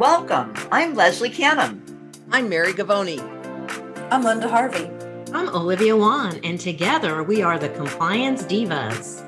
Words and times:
Welcome. 0.00 0.54
I'm 0.72 0.94
Leslie 0.94 1.28
Canham. 1.28 1.82
I'm 2.30 2.48
Mary 2.48 2.72
Govoni. 2.72 3.20
I'm 4.10 4.24
Linda 4.24 4.48
Harvey. 4.48 4.90
I'm 5.34 5.50
Olivia 5.50 5.94
Wann, 5.94 6.40
and 6.42 6.58
together 6.58 7.22
we 7.22 7.42
are 7.42 7.58
the 7.58 7.68
Compliance 7.68 8.42
Divas. 8.44 9.20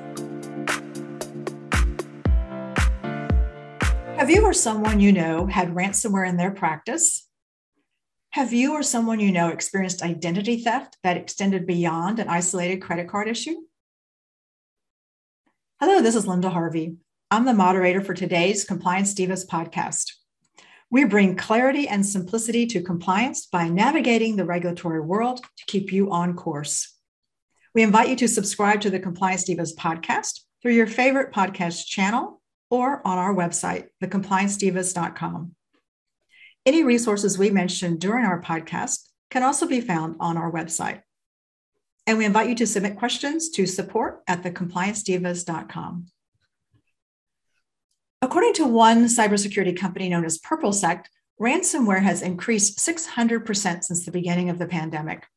Have 4.17 4.31
you 4.31 4.43
or 4.43 4.53
someone 4.53 4.99
you 4.99 5.11
know 5.11 5.45
had 5.45 5.75
ransomware 5.75 6.27
in 6.27 6.37
their 6.37 6.49
practice? 6.49 7.29
Have 8.31 8.51
you 8.51 8.73
or 8.73 8.81
someone 8.81 9.19
you 9.19 9.31
know 9.31 9.49
experienced 9.49 10.01
identity 10.01 10.57
theft 10.57 10.97
that 11.03 11.17
extended 11.17 11.67
beyond 11.67 12.17
an 12.17 12.29
isolated 12.29 12.77
credit 12.77 13.07
card 13.07 13.27
issue? 13.27 13.57
Hello, 15.79 16.01
this 16.01 16.15
is 16.15 16.25
Linda 16.25 16.49
Harvey. 16.49 16.95
I'm 17.29 17.45
the 17.45 17.53
moderator 17.53 18.01
for 18.01 18.15
today's 18.15 18.63
Compliance 18.63 19.13
Divas 19.13 19.47
podcast. 19.47 20.13
We 20.91 21.05
bring 21.05 21.35
clarity 21.35 21.87
and 21.87 22.05
simplicity 22.05 22.65
to 22.67 22.81
compliance 22.81 23.47
by 23.47 23.67
navigating 23.69 24.35
the 24.35 24.45
regulatory 24.45 25.01
world 25.01 25.41
to 25.41 25.65
keep 25.65 25.91
you 25.91 26.11
on 26.11 26.35
course. 26.35 26.95
We 27.73 27.81
invite 27.81 28.09
you 28.09 28.15
to 28.17 28.27
subscribe 28.27 28.81
to 28.81 28.89
the 28.89 28.99
Compliance 28.99 29.49
Divas 29.49 29.75
podcast 29.75 30.41
through 30.61 30.73
your 30.73 30.87
favorite 30.87 31.33
podcast 31.33 31.87
channel 31.87 32.41
or 32.69 33.05
on 33.05 33.17
our 33.17 33.33
website, 33.33 33.87
thecompliancedivas.com. 34.03 35.55
Any 36.65 36.83
resources 36.83 37.37
we 37.37 37.49
mentioned 37.49 37.99
during 37.99 38.25
our 38.25 38.41
podcast 38.41 39.09
can 39.31 39.43
also 39.43 39.67
be 39.67 39.81
found 39.81 40.15
on 40.19 40.37
our 40.37 40.51
website. 40.51 41.01
And 42.05 42.17
we 42.17 42.25
invite 42.25 42.49
you 42.49 42.55
to 42.55 42.67
submit 42.67 42.97
questions 42.97 43.49
to 43.51 43.65
support 43.65 44.21
at 44.27 44.43
thecompliancedivas.com. 44.43 46.05
According 48.23 48.53
to 48.53 48.65
one 48.65 49.07
cybersecurity 49.07 49.77
company 49.77 50.07
known 50.07 50.23
as 50.23 50.39
PurpleSec, 50.39 51.07
ransomware 51.41 52.01
has 52.01 52.21
increased 52.21 52.77
600% 52.79 53.83
since 53.83 54.05
the 54.05 54.13
beginning 54.13 54.49
of 54.49 54.57
the 54.57 54.65
pandemic. 54.65 55.27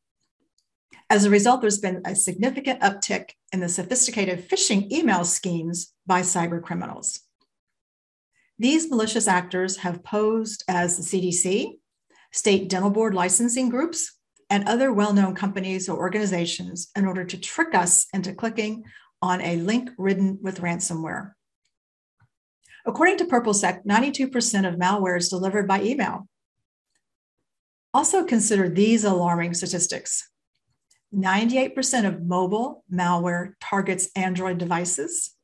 As 1.11 1.25
a 1.25 1.31
result, 1.31 1.63
there's 1.63 1.81
been 1.81 2.03
a 2.05 2.15
significant 2.15 2.83
uptick 2.83 3.31
in 3.53 3.59
the 3.59 3.69
sophisticated 3.69 4.49
phishing 4.49 4.89
email 4.93 5.25
schemes 5.25 5.95
by 6.07 6.21
cyber 6.21 6.63
criminals. 6.63 7.23
These 8.57 8.89
malicious 8.89 9.27
actors 9.27 9.79
have 9.79 10.05
posed 10.05 10.63
as 10.69 10.97
the 10.97 11.03
CDC, 11.03 11.81
state 12.31 12.69
dental 12.69 12.91
board 12.91 13.15
licensing 13.15 13.69
groups, 13.69 14.13
and 14.49 14.69
other 14.69 14.93
well 14.93 15.13
known 15.13 15.35
companies 15.35 15.89
or 15.89 15.99
organizations 15.99 16.93
in 16.95 17.05
order 17.05 17.25
to 17.25 17.37
trick 17.37 17.75
us 17.75 18.07
into 18.15 18.33
clicking 18.33 18.85
on 19.21 19.41
a 19.41 19.57
link 19.57 19.91
ridden 19.99 20.39
with 20.41 20.61
ransomware. 20.61 21.33
According 22.87 23.19
to 23.19 23.25
PurpleSec, 23.25 23.85
92% 23.85 24.69
of 24.69 24.79
malware 24.79 25.19
is 25.19 25.29
delivered 25.29 25.67
by 25.67 25.83
email. 25.83 26.29
Also, 27.93 28.25
consider 28.25 28.69
these 28.69 29.05
alarming 29.05 29.55
statistics 29.55 30.31
98% 31.15 32.07
of 32.07 32.23
mobile 32.23 32.85
malware 32.93 33.55
targets 33.61 34.09
Android 34.15 34.59
devices, 34.59 35.35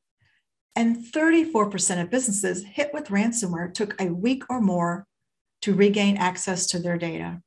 and 0.77 0.97
34% 0.97 2.03
of 2.03 2.11
businesses 2.11 2.65
hit 2.65 2.91
with 2.93 3.09
ransomware 3.09 3.73
took 3.73 4.01
a 4.01 4.07
week 4.07 4.45
or 4.51 4.61
more 4.61 5.07
to 5.63 5.75
regain 5.75 6.17
access 6.17 6.67
to 6.67 6.79
their 6.79 6.99
data. 6.99 7.41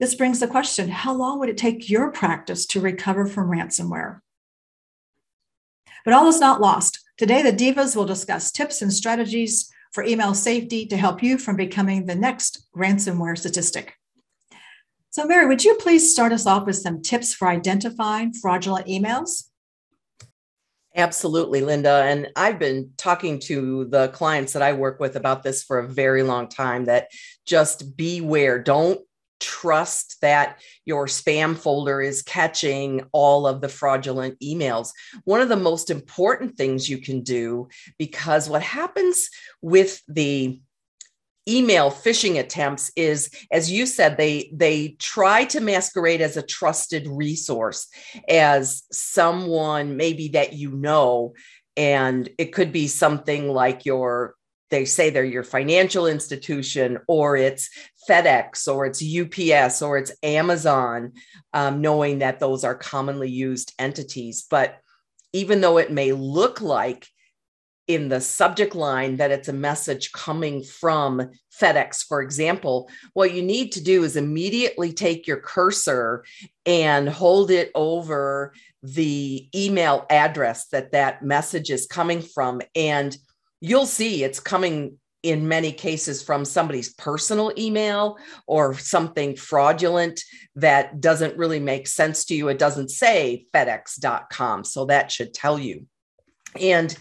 This 0.00 0.14
brings 0.14 0.40
the 0.40 0.48
question 0.48 0.88
how 0.88 1.14
long 1.14 1.38
would 1.38 1.48
it 1.48 1.56
take 1.56 1.88
your 1.88 2.10
practice 2.10 2.66
to 2.66 2.80
recover 2.80 3.26
from 3.26 3.50
ransomware? 3.50 4.20
But 6.04 6.14
all 6.14 6.26
is 6.26 6.40
not 6.40 6.60
lost. 6.60 7.03
Today, 7.16 7.42
the 7.42 7.52
Divas 7.52 7.94
will 7.94 8.06
discuss 8.06 8.50
tips 8.50 8.82
and 8.82 8.92
strategies 8.92 9.70
for 9.92 10.02
email 10.02 10.34
safety 10.34 10.84
to 10.86 10.96
help 10.96 11.22
you 11.22 11.38
from 11.38 11.54
becoming 11.54 12.06
the 12.06 12.14
next 12.16 12.66
ransomware 12.76 13.38
statistic. 13.38 13.94
So, 15.10 15.24
Mary, 15.24 15.46
would 15.46 15.62
you 15.62 15.76
please 15.76 16.10
start 16.10 16.32
us 16.32 16.44
off 16.44 16.66
with 16.66 16.74
some 16.74 17.00
tips 17.00 17.32
for 17.32 17.46
identifying 17.46 18.32
fraudulent 18.32 18.88
emails? 18.88 19.44
Absolutely, 20.96 21.60
Linda. 21.60 22.02
And 22.04 22.32
I've 22.34 22.58
been 22.58 22.90
talking 22.96 23.38
to 23.40 23.84
the 23.84 24.08
clients 24.08 24.52
that 24.54 24.62
I 24.62 24.72
work 24.72 24.98
with 24.98 25.14
about 25.14 25.44
this 25.44 25.62
for 25.62 25.78
a 25.78 25.88
very 25.88 26.24
long 26.24 26.48
time 26.48 26.86
that 26.86 27.12
just 27.46 27.96
beware. 27.96 28.58
Don't 28.58 29.00
trust 29.44 30.16
that 30.22 30.60
your 30.86 31.06
spam 31.06 31.54
folder 31.54 32.00
is 32.00 32.22
catching 32.22 33.04
all 33.12 33.46
of 33.46 33.60
the 33.60 33.68
fraudulent 33.68 34.40
emails. 34.40 34.88
One 35.24 35.42
of 35.42 35.50
the 35.50 35.56
most 35.56 35.90
important 35.90 36.56
things 36.56 36.88
you 36.88 36.98
can 36.98 37.22
do, 37.22 37.68
because 37.98 38.48
what 38.48 38.62
happens 38.62 39.28
with 39.60 40.00
the 40.08 40.60
email 41.46 41.90
phishing 41.90 42.38
attempts 42.38 42.90
is 42.96 43.28
as 43.52 43.70
you 43.70 43.84
said 43.84 44.16
they 44.16 44.50
they 44.54 44.96
try 44.98 45.44
to 45.44 45.60
masquerade 45.60 46.22
as 46.22 46.38
a 46.38 46.42
trusted 46.42 47.06
resource 47.06 47.86
as 48.30 48.84
someone 48.90 49.98
maybe 49.98 50.28
that 50.28 50.54
you 50.54 50.70
know 50.70 51.34
and 51.76 52.30
it 52.38 52.54
could 52.54 52.72
be 52.72 52.88
something 52.88 53.50
like 53.50 53.84
your 53.84 54.36
they 54.74 54.84
say 54.84 55.08
they're 55.08 55.24
your 55.24 55.44
financial 55.44 56.08
institution 56.08 56.98
or 57.06 57.36
it's 57.36 57.70
FedEx 58.10 58.66
or 58.66 58.86
it's 58.86 59.00
UPS 59.00 59.82
or 59.82 59.98
it's 59.98 60.10
Amazon, 60.24 61.12
um, 61.52 61.80
knowing 61.80 62.18
that 62.18 62.40
those 62.40 62.64
are 62.64 62.74
commonly 62.74 63.30
used 63.30 63.72
entities. 63.78 64.44
But 64.50 64.80
even 65.32 65.60
though 65.60 65.78
it 65.78 65.92
may 65.92 66.10
look 66.10 66.60
like 66.60 67.06
in 67.86 68.08
the 68.08 68.20
subject 68.20 68.74
line 68.74 69.18
that 69.18 69.30
it's 69.30 69.48
a 69.48 69.52
message 69.52 70.10
coming 70.10 70.64
from 70.64 71.30
FedEx, 71.60 72.04
for 72.04 72.20
example, 72.20 72.90
what 73.12 73.32
you 73.32 73.42
need 73.42 73.70
to 73.72 73.82
do 73.82 74.02
is 74.02 74.16
immediately 74.16 74.92
take 74.92 75.28
your 75.28 75.38
cursor 75.38 76.24
and 76.66 77.08
hold 77.08 77.52
it 77.52 77.70
over 77.76 78.54
the 78.82 79.48
email 79.54 80.04
address 80.10 80.66
that 80.68 80.90
that 80.92 81.22
message 81.22 81.70
is 81.70 81.86
coming 81.86 82.22
from. 82.22 82.60
And 82.74 83.16
you'll 83.60 83.86
see 83.86 84.24
it's 84.24 84.40
coming 84.40 84.98
in 85.24 85.48
many 85.48 85.72
cases 85.72 86.22
from 86.22 86.44
somebody's 86.44 86.92
personal 86.94 87.50
email 87.56 88.18
or 88.46 88.74
something 88.74 89.34
fraudulent 89.34 90.22
that 90.54 91.00
doesn't 91.00 91.38
really 91.38 91.58
make 91.58 91.88
sense 91.88 92.26
to 92.26 92.34
you. 92.34 92.48
It 92.48 92.58
doesn't 92.58 92.90
say 92.90 93.46
FedEx.com. 93.54 94.64
So 94.64 94.84
that 94.84 95.10
should 95.10 95.32
tell 95.32 95.58
you. 95.58 95.86
And 96.60 96.94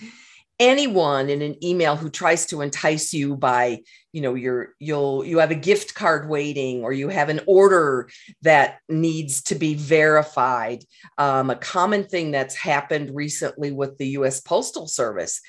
anyone 0.58 1.30
in 1.30 1.42
an 1.42 1.62
email 1.64 1.98
who 1.98 2.10
tries 2.10 2.46
to 2.46 2.62
entice 2.62 3.14
you 3.14 3.36
by 3.36 3.82
you 4.14 4.22
know 4.22 4.36
you're 4.36 4.70
you'll 4.80 5.26
you 5.26 5.40
have 5.40 5.50
a 5.50 5.56
gift 5.56 5.96
card 5.96 6.30
waiting 6.30 6.84
or 6.84 6.94
you 6.94 7.10
have 7.10 7.30
an 7.30 7.42
order 7.48 8.08
that 8.44 8.78
needs 8.88 9.42
to 9.42 9.56
be 9.56 9.74
verified 9.74 10.84
um, 11.18 11.50
a 11.50 11.56
common 11.56 12.04
thing 12.04 12.30
that's 12.30 12.56
happened 12.56 13.14
recently 13.16 13.72
with 13.72 13.98
the 13.98 14.06
us 14.10 14.40
postal 14.42 14.88
service 14.88 15.42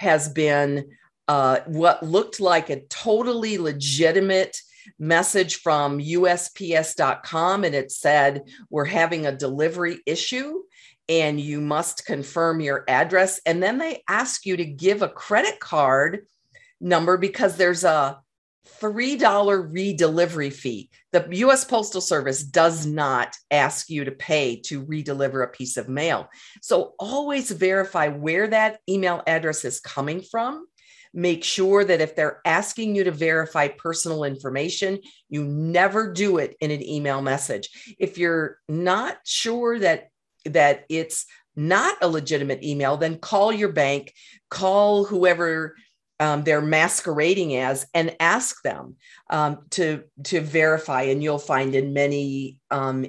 has 0.00 0.30
been 0.30 0.88
uh, 1.28 1.60
what 1.66 2.02
looked 2.02 2.40
like 2.40 2.70
a 2.70 2.80
totally 2.86 3.58
legitimate 3.58 4.56
message 4.98 5.56
from 5.56 5.98
USPS.com, 5.98 7.64
and 7.64 7.74
it 7.74 7.92
said, 7.92 8.44
We're 8.70 8.86
having 8.86 9.26
a 9.26 9.36
delivery 9.36 10.00
issue 10.06 10.62
and 11.10 11.38
you 11.38 11.60
must 11.60 12.06
confirm 12.06 12.60
your 12.60 12.84
address. 12.88 13.40
And 13.44 13.62
then 13.62 13.76
they 13.76 14.02
ask 14.08 14.46
you 14.46 14.56
to 14.56 14.64
give 14.64 15.02
a 15.02 15.08
credit 15.08 15.60
card 15.60 16.24
number 16.80 17.18
because 17.18 17.56
there's 17.56 17.84
a 17.84 18.20
$3 18.80 19.18
redelivery 19.20 20.52
fee. 20.52 20.90
The 21.12 21.26
US 21.30 21.64
Postal 21.64 22.00
Service 22.00 22.42
does 22.42 22.86
not 22.86 23.34
ask 23.50 23.90
you 23.90 24.04
to 24.04 24.12
pay 24.12 24.60
to 24.66 24.84
redeliver 24.84 25.44
a 25.44 25.48
piece 25.48 25.76
of 25.76 25.88
mail. 25.88 26.28
So 26.62 26.94
always 26.98 27.50
verify 27.50 28.08
where 28.08 28.48
that 28.48 28.80
email 28.88 29.22
address 29.26 29.64
is 29.64 29.80
coming 29.80 30.20
from 30.22 30.66
Make 31.12 31.42
sure 31.42 31.84
that 31.84 32.00
if 32.00 32.14
they're 32.14 32.40
asking 32.44 32.94
you 32.94 33.04
to 33.04 33.10
verify 33.10 33.68
personal 33.68 34.22
information, 34.22 35.00
you 35.28 35.44
never 35.44 36.12
do 36.12 36.38
it 36.38 36.56
in 36.60 36.70
an 36.70 36.82
email 36.82 37.20
message. 37.20 37.96
If 37.98 38.16
you're 38.16 38.58
not 38.68 39.18
sure 39.24 39.78
that 39.80 40.08
that 40.44 40.84
it's 40.88 41.26
not 41.56 41.96
a 42.00 42.08
legitimate 42.08 42.62
email, 42.62 42.96
then 42.96 43.18
call 43.18 43.52
your 43.52 43.72
bank, 43.72 44.14
call 44.48 45.04
whoever 45.04 45.74
um, 46.20 46.44
they're 46.44 46.60
masquerading 46.60 47.56
as, 47.56 47.86
and 47.94 48.14
ask 48.20 48.62
them 48.62 48.96
um, 49.30 49.64
to 49.70 50.04
to 50.24 50.40
verify. 50.40 51.02
And 51.02 51.22
you'll 51.22 51.38
find 51.38 51.74
in 51.74 51.92
many 51.92 52.58
um, 52.70 53.06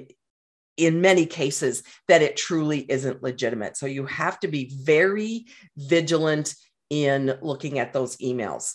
in 0.76 1.00
many 1.02 1.26
cases 1.26 1.82
that 2.08 2.22
it 2.22 2.36
truly 2.36 2.80
isn't 2.88 3.22
legitimate. 3.22 3.76
So 3.76 3.86
you 3.86 4.06
have 4.06 4.40
to 4.40 4.48
be 4.48 4.72
very 4.82 5.46
vigilant 5.76 6.54
in 6.88 7.38
looking 7.42 7.78
at 7.78 7.92
those 7.92 8.16
emails 8.16 8.72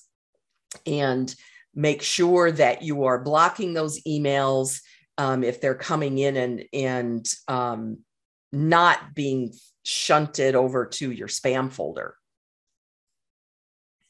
and 0.85 1.33
make 1.73 2.01
sure 2.01 2.51
that 2.51 2.83
you 2.83 3.05
are 3.05 3.23
blocking 3.23 3.73
those 3.73 4.01
emails 4.03 4.81
um, 5.17 5.43
if 5.43 5.59
they're 5.59 5.75
coming 5.75 6.19
in 6.19 6.37
and 6.37 6.63
and 6.73 7.27
um, 7.47 7.97
not 8.51 9.15
being 9.15 9.51
shunted 9.83 10.53
over 10.53 10.85
to 10.85 11.11
your 11.11 11.27
spam 11.27 11.71
folder 11.71 12.15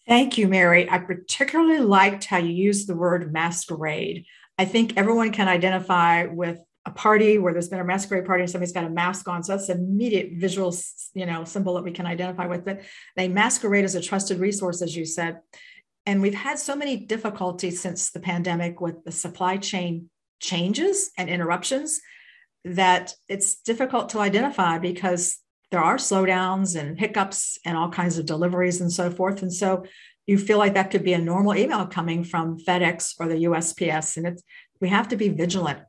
Thank 0.07 0.37
you, 0.37 0.47
Mary. 0.47 0.89
I 0.89 0.99
particularly 0.99 1.79
liked 1.79 2.25
how 2.25 2.37
you 2.37 2.53
used 2.53 2.87
the 2.87 2.95
word 2.95 3.33
masquerade. 3.33 4.25
I 4.57 4.65
think 4.65 4.93
everyone 4.95 5.31
can 5.31 5.49
identify 5.49 6.25
with 6.25 6.59
a 6.85 6.91
party 6.91 7.37
where 7.37 7.51
there's 7.51 7.67
been 7.67 7.81
a 7.81 7.83
masquerade 7.83 8.25
party 8.25 8.43
and 8.43 8.49
somebody's 8.49 8.71
got 8.71 8.85
a 8.85 8.89
mask 8.89 9.27
on. 9.27 9.43
So 9.43 9.51
that's 9.51 9.67
an 9.67 9.79
immediate 9.79 10.31
visual, 10.35 10.73
you 11.13 11.25
know, 11.25 11.43
symbol 11.43 11.73
that 11.73 11.83
we 11.83 11.91
can 11.91 12.05
identify 12.05 12.47
with. 12.47 12.63
But 12.63 12.83
they 13.17 13.27
masquerade 13.27 13.83
as 13.83 13.95
a 13.95 14.01
trusted 14.01 14.39
resource, 14.39 14.81
as 14.81 14.95
you 14.95 15.03
said. 15.03 15.39
And 16.05 16.21
we've 16.21 16.33
had 16.33 16.57
so 16.57 16.73
many 16.73 16.95
difficulties 16.95 17.81
since 17.81 18.11
the 18.11 18.21
pandemic 18.21 18.79
with 18.79 19.03
the 19.03 19.11
supply 19.11 19.57
chain 19.57 20.09
changes 20.39 21.11
and 21.17 21.29
interruptions 21.29 21.99
that 22.63 23.13
it's 23.27 23.55
difficult 23.55 24.09
to 24.09 24.19
identify 24.19 24.77
because 24.77 25.37
there 25.71 25.83
are 25.83 25.97
slowdowns 25.97 26.79
and 26.79 26.99
hiccups 26.99 27.59
and 27.65 27.77
all 27.77 27.89
kinds 27.89 28.17
of 28.17 28.25
deliveries 28.25 28.81
and 28.81 28.91
so 28.91 29.11
forth. 29.11 29.41
And 29.41 29.53
so 29.53 29.85
you 30.25 30.37
feel 30.37 30.57
like 30.57 30.73
that 30.75 30.91
could 30.91 31.03
be 31.03 31.13
a 31.13 31.19
normal 31.19 31.55
email 31.55 31.85
coming 31.87 32.23
from 32.23 32.59
FedEx 32.59 33.15
or 33.19 33.27
the 33.27 33.43
USPS. 33.45 34.17
And 34.17 34.27
it's 34.27 34.43
we 34.79 34.89
have 34.89 35.07
to 35.09 35.15
be 35.15 35.29
vigilant. 35.29 35.79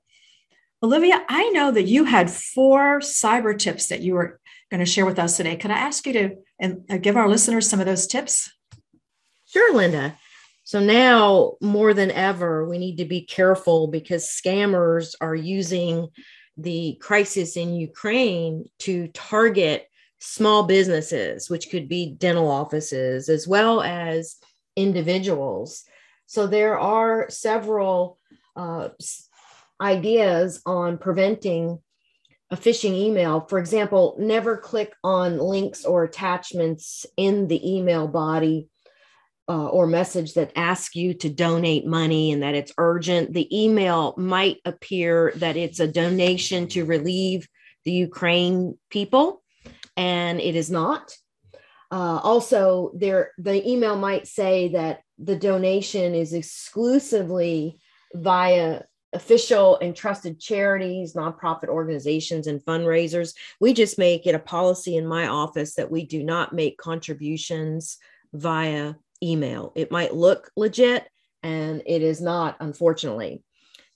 Olivia, 0.82 1.24
I 1.28 1.50
know 1.50 1.70
that 1.72 1.84
you 1.84 2.04
had 2.04 2.30
four 2.30 3.00
cyber 3.00 3.58
tips 3.58 3.88
that 3.88 4.00
you 4.00 4.14
were 4.14 4.40
going 4.70 4.80
to 4.80 4.86
share 4.86 5.06
with 5.06 5.18
us 5.18 5.36
today. 5.36 5.56
Could 5.56 5.70
I 5.70 5.78
ask 5.78 6.06
you 6.06 6.12
to 6.12 6.36
and 6.60 6.84
uh, 6.88 6.98
give 6.98 7.16
our 7.16 7.28
listeners 7.28 7.68
some 7.68 7.80
of 7.80 7.86
those 7.86 8.06
tips? 8.06 8.50
Sure, 9.46 9.74
Linda. 9.74 10.16
So 10.64 10.80
now 10.80 11.54
more 11.60 11.94
than 11.94 12.10
ever, 12.10 12.68
we 12.68 12.78
need 12.78 12.98
to 12.98 13.06
be 13.06 13.22
careful 13.22 13.88
because 13.88 14.26
scammers 14.26 15.14
are 15.20 15.34
using 15.34 16.08
the 16.58 16.98
crisis 17.00 17.56
in 17.56 17.74
Ukraine 17.74 18.68
to 18.80 19.08
target 19.08 19.88
small 20.18 20.64
businesses, 20.64 21.48
which 21.48 21.70
could 21.70 21.88
be 21.88 22.10
dental 22.10 22.50
offices, 22.50 23.28
as 23.28 23.46
well 23.46 23.80
as 23.80 24.36
individuals. 24.76 25.84
So 26.26 26.46
there 26.46 26.78
are 26.78 27.30
several 27.30 28.18
uh, 28.56 28.88
ideas 29.80 30.60
on 30.66 30.98
preventing 30.98 31.78
a 32.50 32.56
phishing 32.56 32.94
email. 32.94 33.46
For 33.48 33.58
example, 33.58 34.16
never 34.18 34.56
click 34.56 34.92
on 35.04 35.38
links 35.38 35.84
or 35.84 36.04
attachments 36.04 37.06
in 37.16 37.46
the 37.46 37.76
email 37.76 38.08
body 38.08 38.68
uh, 39.48 39.68
or 39.68 39.86
message 39.86 40.34
that 40.34 40.52
asks 40.56 40.94
you 40.94 41.14
to 41.14 41.30
donate 41.30 41.86
money 41.86 42.32
and 42.32 42.42
that 42.42 42.54
it's 42.54 42.72
urgent, 42.76 43.32
the 43.32 43.48
email 43.64 44.14
might 44.18 44.58
appear 44.64 45.32
that 45.36 45.56
it's 45.56 45.80
a 45.80 45.88
donation 45.88 46.68
to 46.68 46.84
relieve 46.84 47.48
the 47.84 47.92
Ukraine 47.92 48.76
people, 48.90 49.42
and 49.96 50.40
it 50.40 50.54
is 50.54 50.70
not. 50.70 51.16
Uh, 51.90 52.20
also, 52.22 52.92
there 52.94 53.32
the 53.38 53.66
email 53.66 53.96
might 53.96 54.26
say 54.26 54.68
that 54.68 55.00
the 55.18 55.36
donation 55.36 56.14
is 56.14 56.34
exclusively 56.34 57.80
via 58.14 58.82
official 59.14 59.78
and 59.78 59.96
trusted 59.96 60.38
charities, 60.38 61.14
nonprofit 61.14 61.68
organizations, 61.68 62.46
and 62.46 62.62
fundraisers. 62.62 63.32
We 63.58 63.72
just 63.72 63.98
make 63.98 64.26
it 64.26 64.34
a 64.34 64.38
policy 64.38 64.96
in 64.96 65.06
my 65.06 65.28
office 65.28 65.76
that 65.76 65.90
we 65.90 66.04
do 66.04 66.22
not 66.22 66.52
make 66.52 66.76
contributions 66.76 67.96
via 68.34 68.94
email. 69.22 69.72
It 69.74 69.90
might 69.90 70.14
look 70.14 70.50
legit 70.56 71.06
and 71.42 71.82
it 71.86 72.02
is 72.02 72.20
not, 72.20 72.56
unfortunately. 72.60 73.42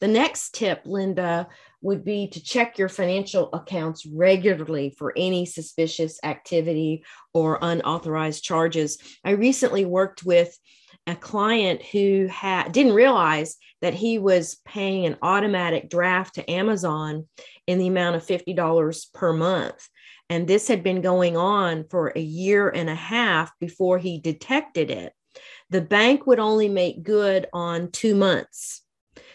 The 0.00 0.08
next 0.08 0.54
tip, 0.54 0.82
Linda, 0.84 1.46
would 1.80 2.04
be 2.04 2.26
to 2.28 2.42
check 2.42 2.76
your 2.76 2.88
financial 2.88 3.48
accounts 3.52 4.04
regularly 4.04 4.94
for 4.98 5.12
any 5.16 5.46
suspicious 5.46 6.18
activity 6.24 7.04
or 7.32 7.58
unauthorized 7.62 8.42
charges. 8.42 8.98
I 9.24 9.30
recently 9.32 9.84
worked 9.84 10.24
with 10.24 10.58
a 11.06 11.14
client 11.14 11.82
who 11.82 12.26
had 12.30 12.72
didn't 12.72 12.94
realize 12.94 13.56
that 13.80 13.94
he 13.94 14.18
was 14.18 14.60
paying 14.64 15.06
an 15.06 15.18
automatic 15.22 15.90
draft 15.90 16.36
to 16.36 16.50
Amazon 16.50 17.28
in 17.66 17.78
the 17.78 17.88
amount 17.88 18.16
of 18.16 18.26
$50 18.26 19.12
per 19.12 19.32
month. 19.32 19.88
And 20.32 20.48
this 20.48 20.66
had 20.66 20.82
been 20.82 21.02
going 21.02 21.36
on 21.36 21.84
for 21.90 22.10
a 22.16 22.20
year 22.20 22.70
and 22.70 22.88
a 22.88 22.94
half 22.94 23.52
before 23.60 23.98
he 23.98 24.18
detected 24.18 24.90
it. 24.90 25.12
The 25.68 25.82
bank 25.82 26.26
would 26.26 26.38
only 26.38 26.70
make 26.70 27.02
good 27.02 27.48
on 27.52 27.90
two 27.90 28.14
months. 28.14 28.80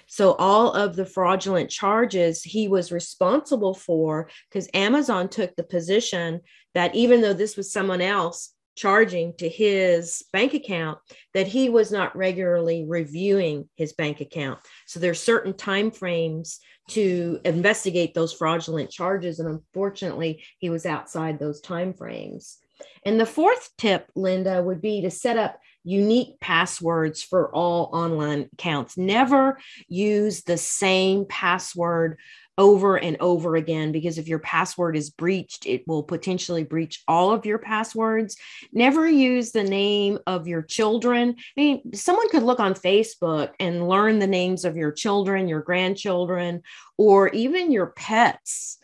So, 0.08 0.32
all 0.40 0.72
of 0.72 0.96
the 0.96 1.06
fraudulent 1.06 1.70
charges 1.70 2.42
he 2.42 2.68
was 2.68 2.92
responsible 2.92 3.76
for, 3.76 4.28
because 4.50 4.72
Amazon 4.74 5.30
took 5.30 5.56
the 5.56 5.62
position 5.62 6.42
that 6.74 6.96
even 6.96 7.22
though 7.22 7.34
this 7.34 7.58
was 7.58 7.72
someone 7.72 8.02
else 8.02 8.56
charging 8.78 9.34
to 9.38 9.50
his 9.50 10.24
bank 10.32 10.54
account, 10.54 11.00
that 11.34 11.48
he 11.48 11.68
was 11.68 11.92
not 11.92 12.16
regularly 12.16 12.86
reviewing 12.88 13.68
his 13.76 13.92
bank 13.92 14.22
account. 14.22 14.60
So, 14.86 15.00
there's 15.00 15.22
certain 15.22 15.54
time 15.54 15.92
frames 15.92 16.60
to 16.90 17.40
investigate 17.44 18.14
those 18.14 18.34
fraudulent 18.34 18.90
charges. 18.90 19.40
And 19.40 19.50
unfortunately, 19.50 20.44
he 20.60 20.70
was 20.70 20.86
outside 20.86 21.38
those 21.38 21.60
time 21.60 21.94
frames. 21.94 22.60
And 23.06 23.20
the 23.20 23.26
fourth 23.26 23.70
tip, 23.78 24.10
Linda, 24.16 24.62
would 24.62 24.82
be 24.82 25.02
to 25.02 25.12
set 25.12 25.38
up 25.38 25.60
unique 25.84 26.40
passwords 26.40 27.24
for 27.24 27.54
all 27.54 27.90
online 27.94 28.50
accounts. 28.54 28.98
Never 28.98 29.58
use 29.88 30.44
the 30.44 30.58
same 30.58 31.26
password 31.26 32.18
over 32.58 32.98
and 32.98 33.18
over 33.20 33.56
again 33.56 33.92
because 33.92 34.18
if 34.18 34.28
your 34.28 34.40
password 34.40 34.96
is 34.96 35.10
breached, 35.10 35.66
it 35.66 35.88
will 35.88 36.04
potentially 36.04 36.64
breach 36.64 37.04
all 37.08 37.32
of 37.32 37.46
your 37.46 37.60
passwords. 37.60 38.36
Never 38.72 39.08
use 39.08 39.52
the 39.52 39.64
name 39.64 40.20
of 40.26 40.48
your 40.48 40.62
children. 40.64 41.36
I 41.38 41.62
mean, 41.62 41.94
someone 41.94 42.30
could 42.30 42.44
look 42.44 42.60
on 42.60 42.74
Facebook 42.74 43.52
and 43.60 43.88
learn 43.88 44.20
the 44.20 44.28
names 44.28 44.66
of 44.66 44.76
your 44.76 44.92
children, 44.92 45.48
your 45.48 45.62
grandchildren, 45.62 46.64
or 46.98 47.30
even 47.30 47.72
your 47.72 47.88
pets 47.88 48.80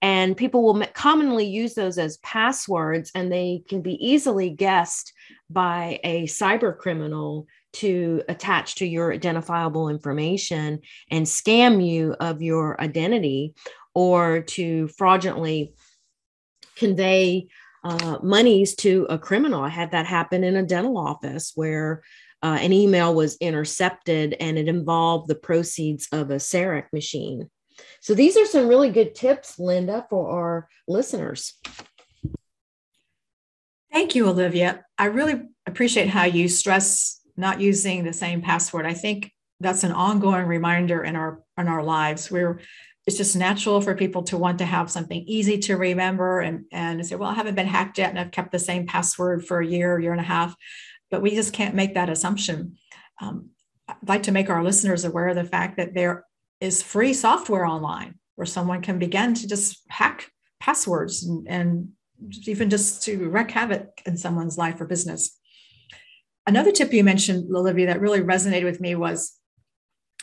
and 0.00 0.36
people 0.36 0.62
will 0.62 0.86
commonly 0.94 1.46
use 1.46 1.74
those 1.74 1.98
as 1.98 2.18
passwords 2.18 3.10
and 3.14 3.32
they 3.32 3.64
can 3.68 3.82
be 3.82 3.94
easily 4.06 4.50
guessed 4.50 5.12
by 5.50 5.98
a 6.04 6.24
cyber 6.24 6.76
criminal 6.76 7.46
to 7.74 8.22
attach 8.28 8.76
to 8.76 8.86
your 8.86 9.12
identifiable 9.12 9.88
information 9.88 10.80
and 11.10 11.26
scam 11.26 11.84
you 11.84 12.14
of 12.20 12.42
your 12.42 12.80
identity 12.80 13.54
or 13.94 14.42
to 14.42 14.88
fraudulently 14.88 15.74
convey 16.76 17.48
uh, 17.84 18.18
monies 18.22 18.74
to 18.76 19.06
a 19.08 19.18
criminal. 19.18 19.62
I 19.62 19.68
had 19.68 19.92
that 19.92 20.06
happen 20.06 20.44
in 20.44 20.56
a 20.56 20.62
dental 20.62 20.98
office 20.98 21.52
where 21.54 22.02
uh, 22.42 22.58
an 22.60 22.72
email 22.72 23.14
was 23.14 23.36
intercepted 23.40 24.36
and 24.38 24.58
it 24.58 24.68
involved 24.68 25.28
the 25.28 25.34
proceeds 25.34 26.08
of 26.12 26.30
a 26.30 26.36
CEREC 26.36 26.84
machine. 26.92 27.50
So 28.00 28.14
these 28.14 28.36
are 28.36 28.46
some 28.46 28.68
really 28.68 28.90
good 28.90 29.14
tips, 29.14 29.58
Linda, 29.58 30.06
for 30.10 30.30
our 30.30 30.68
listeners. 30.86 31.54
Thank 33.92 34.14
you, 34.14 34.28
Olivia. 34.28 34.84
I 34.96 35.06
really 35.06 35.42
appreciate 35.66 36.08
how 36.08 36.24
you 36.24 36.48
stress 36.48 37.17
not 37.38 37.60
using 37.60 38.04
the 38.04 38.12
same 38.12 38.42
password. 38.42 38.84
I 38.84 38.94
think 38.94 39.32
that's 39.60 39.84
an 39.84 39.92
ongoing 39.92 40.46
reminder 40.46 41.02
in 41.02 41.16
our 41.16 41.42
in 41.56 41.68
our 41.68 41.82
lives. 41.82 42.30
We're 42.30 42.60
it's 43.06 43.16
just 43.16 43.36
natural 43.36 43.80
for 43.80 43.94
people 43.94 44.22
to 44.24 44.36
want 44.36 44.58
to 44.58 44.66
have 44.66 44.90
something 44.90 45.24
easy 45.26 45.58
to 45.58 45.76
remember 45.76 46.40
and 46.40 46.64
and 46.72 47.04
say, 47.06 47.16
well, 47.16 47.30
I 47.30 47.34
haven't 47.34 47.54
been 47.54 47.66
hacked 47.66 47.98
yet, 47.98 48.10
and 48.10 48.18
I've 48.18 48.32
kept 48.32 48.52
the 48.52 48.58
same 48.58 48.86
password 48.86 49.46
for 49.46 49.60
a 49.60 49.66
year, 49.66 49.98
year 49.98 50.12
and 50.12 50.20
a 50.20 50.24
half. 50.24 50.54
But 51.10 51.22
we 51.22 51.34
just 51.34 51.54
can't 51.54 51.74
make 51.74 51.94
that 51.94 52.10
assumption. 52.10 52.76
Um, 53.20 53.50
I'd 53.88 53.96
like 54.06 54.24
to 54.24 54.32
make 54.32 54.50
our 54.50 54.62
listeners 54.62 55.04
aware 55.04 55.28
of 55.28 55.36
the 55.36 55.44
fact 55.44 55.78
that 55.78 55.94
there 55.94 56.24
is 56.60 56.82
free 56.82 57.14
software 57.14 57.64
online 57.64 58.16
where 58.36 58.46
someone 58.46 58.82
can 58.82 58.98
begin 58.98 59.32
to 59.34 59.48
just 59.48 59.82
hack 59.88 60.30
passwords 60.60 61.24
and, 61.24 61.48
and 61.48 61.88
even 62.46 62.68
just 62.68 63.02
to 63.04 63.30
wreak 63.30 63.50
havoc 63.50 63.88
in 64.04 64.16
someone's 64.16 64.58
life 64.58 64.80
or 64.80 64.86
business. 64.86 65.37
Another 66.48 66.72
tip 66.72 66.94
you 66.94 67.04
mentioned, 67.04 67.54
Olivia, 67.54 67.88
that 67.88 68.00
really 68.00 68.22
resonated 68.22 68.64
with 68.64 68.80
me 68.80 68.94
was 68.94 69.36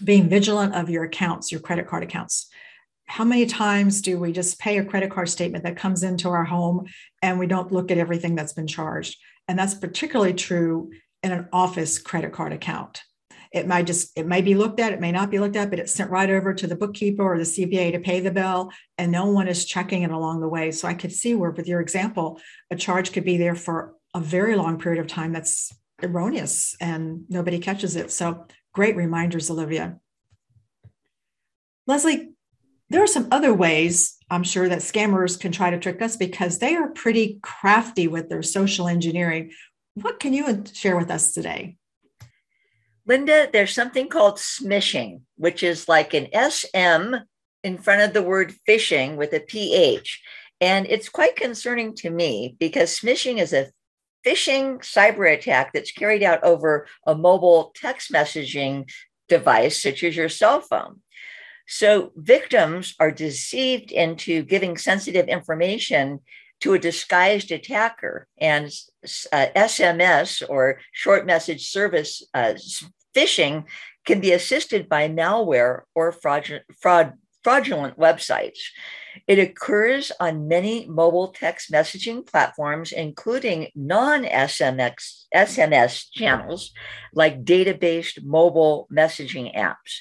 being 0.04 0.28
vigilant 0.28 0.74
of 0.74 0.90
your 0.90 1.04
accounts, 1.04 1.52
your 1.52 1.62
credit 1.62 1.88
card 1.88 2.02
accounts. 2.02 2.48
How 3.06 3.24
many 3.24 3.46
times 3.46 4.02
do 4.02 4.18
we 4.20 4.32
just 4.32 4.58
pay 4.58 4.80
a 4.80 4.84
credit 4.84 5.12
card 5.12 5.30
statement 5.30 5.64
that 5.66 5.78
comes 5.78 6.02
into 6.02 6.30
our 6.30 6.44
home 6.44 6.88
and 7.22 7.38
we 7.38 7.46
don't 7.46 7.72
look 7.72 7.92
at 7.92 8.00
everything 8.00 8.34
that's 8.34 8.54
been 8.54 8.66
charged? 8.66 9.20
And 9.48 9.60
that's 9.60 9.76
particularly 9.76 10.34
true 10.34 10.90
in 11.22 11.32
an 11.32 11.48
office 11.54 12.00
credit 12.00 12.34
card 12.34 12.54
account. 12.54 13.04
It 13.54 13.68
might 13.68 13.86
just, 13.86 14.18
it 14.18 14.26
may 14.26 14.42
be 14.42 14.56
looked 14.56 14.80
at, 14.80 14.94
it 14.94 15.00
may 15.00 15.12
not 15.12 15.30
be 15.30 15.38
looked 15.38 15.56
at, 15.56 15.70
but 15.70 15.78
it's 15.78 15.94
sent 15.94 16.10
right 16.10 16.32
over 16.32 16.56
to 16.56 16.66
the 16.66 16.76
bookkeeper 16.76 17.22
or 17.22 17.38
the 17.38 17.44
CPA 17.44 17.92
to 17.92 18.00
pay 18.00 18.20
the 18.20 18.32
bill, 18.32 18.72
and 18.98 19.12
no 19.12 19.28
one 19.28 19.48
is 19.48 19.64
checking 19.64 20.02
it 20.02 20.10
along 20.10 20.42
the 20.42 20.50
way. 20.50 20.72
So 20.72 20.88
I 20.88 20.96
could 20.96 21.14
see 21.14 21.36
where, 21.36 21.52
with 21.52 21.68
your 21.68 21.82
example, 21.82 22.42
a 22.72 22.76
charge 22.76 23.12
could 23.12 23.26
be 23.26 23.38
there 23.38 23.54
for 23.54 23.94
a 24.16 24.20
very 24.20 24.56
long 24.56 24.80
period 24.80 25.00
of 25.00 25.06
time 25.06 25.32
that's 25.32 25.72
erroneous 26.02 26.76
and 26.80 27.26
nobody 27.30 27.60
catches 27.60 27.96
it. 27.96 28.12
So 28.12 28.46
great 28.74 28.96
reminders, 28.96 29.50
Olivia. 29.50 30.00
Leslie, 31.88 32.32
there 32.90 33.04
are 33.04 33.08
some 33.08 33.28
other 33.32 33.54
ways 33.54 34.18
I'm 34.30 34.44
sure 34.44 34.70
that 34.70 34.80
scammers 34.80 35.40
can 35.40 35.52
try 35.52 35.70
to 35.70 35.80
trick 35.80 36.02
us 36.02 36.18
because 36.18 36.60
they 36.60 36.76
are 36.76 36.90
pretty 36.90 37.40
crafty 37.42 38.08
with 38.08 38.30
their 38.30 38.44
social 38.44 38.88
engineering. 38.88 39.52
what 39.94 40.20
can 40.20 40.34
you 40.34 40.64
share 40.74 40.98
with 40.98 41.10
us 41.10 41.32
today? 41.32 41.78
Linda, 43.08 43.48
there's 43.52 43.74
something 43.74 44.10
called 44.10 44.38
smishing, 44.38 45.22
which 45.38 45.64
is 45.64 45.88
like 45.88 46.14
an 46.14 46.28
SM 46.34 47.16
in 47.64 47.78
front 47.78 48.02
of 48.02 48.14
the 48.14 48.24
word 48.24 48.54
phishing 48.68 49.16
with 49.16 49.32
a 49.34 49.40
PH. 49.40 50.22
And 50.60 50.86
it's 50.88 51.08
quite 51.08 51.36
concerning 51.36 51.96
to 51.98 52.10
me 52.10 52.56
because 52.60 53.00
smishing 53.00 53.40
is 53.40 53.54
a 53.54 53.72
phishing 54.26 54.80
cyber 54.80 55.32
attack 55.32 55.72
that's 55.74 55.92
carried 55.92 56.24
out 56.24 56.44
over 56.44 56.88
a 57.06 57.16
mobile 57.16 57.72
text 57.76 58.12
messaging 58.12 58.90
device, 59.30 59.82
such 59.82 60.04
as 60.04 60.16
your 60.16 60.30
cell 60.30 60.62
phone. 60.62 61.02
So 61.68 62.12
victims 62.16 62.96
are 63.00 63.12
deceived 63.12 63.92
into 63.92 64.44
giving 64.44 64.78
sensitive 64.78 65.28
information 65.28 66.20
to 66.62 66.74
a 66.74 66.80
disguised 66.80 67.52
attacker, 67.52 68.28
and 68.40 68.72
uh, 69.32 69.48
SMS 69.56 70.42
or 70.48 70.80
short 70.92 71.26
message 71.26 71.70
service 71.70 72.24
uh, 72.34 72.54
phishing 73.16 73.66
can 74.06 74.22
be 74.22 74.32
assisted 74.32 74.88
by 74.88 75.10
malware 75.10 75.82
or 75.96 76.12
fraud, 76.12 76.62
fraud, 76.80 77.14
fraudulent 77.46 77.96
websites. 77.96 78.58
It 79.28 79.38
occurs 79.38 80.12
on 80.20 80.48
many 80.48 80.88
mobile 80.88 81.28
text 81.28 81.72
messaging 81.72 82.26
platforms, 82.26 82.92
including 82.92 83.68
non 83.76 84.24
SMS, 84.24 86.06
channels 86.12 86.72
like 87.14 87.46
data 87.46 87.76
based 87.76 88.26
mobile 88.26 88.88
messaging 88.92 89.56
apps. 89.56 89.92